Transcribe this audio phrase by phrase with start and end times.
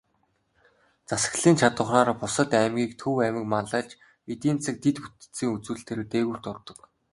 [1.09, 3.91] Засаглалын чадавхаараа бусад аймгийг Төв аймаг манлайлж,
[4.33, 6.77] эдийн засаг, дэд бүтцийн үзүүлэлтээрээ дээгүүрт ордог.